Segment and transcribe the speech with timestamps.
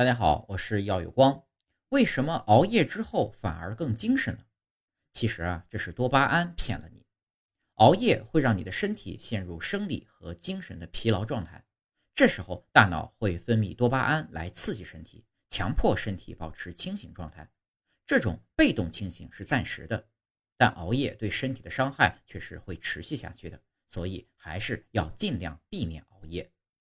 [0.00, 1.44] 大家好，我是耀有光。
[1.90, 4.42] 为什么熬夜之后反而更精神呢？
[5.12, 7.04] 其实啊，这是多巴胺骗了你。
[7.74, 11.62] 熬夜会让你的身体陷入生理和精神的疲劳状态，
[12.14, 17.46] 这时候大脑会分泌多巴胺来刺激身体，强迫身体保持清醒状态。
[18.06, 20.08] 这种被动清醒是暂时的，
[20.56, 26.50] 但熬夜对身体的伤害却是会持续下去的，所以还是要尽量避免熬夜。